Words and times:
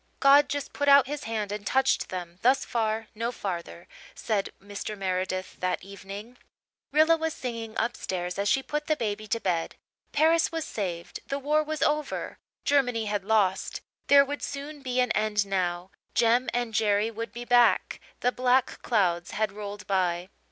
"God 0.19 0.49
just 0.49 0.73
put 0.73 0.87
out 0.87 1.05
His 1.05 1.25
hand 1.25 1.51
and 1.51 1.63
touched 1.63 2.09
them 2.09 2.39
'thus 2.41 2.65
far 2.65 3.05
no 3.13 3.31
farther'," 3.31 3.87
said 4.15 4.49
Mr. 4.59 4.97
Meredith 4.97 5.57
that 5.59 5.83
evening. 5.83 6.37
Rilla 6.91 7.15
was 7.17 7.35
singing 7.35 7.75
upstairs 7.77 8.39
as 8.39 8.49
she 8.49 8.63
put 8.63 8.87
the 8.87 8.95
baby 8.95 9.27
to 9.27 9.39
bed. 9.39 9.75
Paris 10.11 10.51
was 10.51 10.65
saved 10.65 11.19
the 11.27 11.37
war 11.37 11.61
was 11.63 11.83
over 11.83 12.39
Germany 12.65 13.05
had 13.05 13.23
lost 13.23 13.81
there 14.07 14.25
would 14.25 14.41
soon 14.41 14.81
be 14.81 14.99
an 15.01 15.11
end 15.11 15.45
now 15.45 15.91
Jem 16.15 16.49
and 16.51 16.73
Jerry 16.73 17.11
would 17.11 17.31
be 17.31 17.45
back. 17.45 17.99
The 18.21 18.31
black 18.31 18.81
clouds 18.81 19.29
had 19.37 19.51
rolled 19.51 19.85
by. 19.85 20.29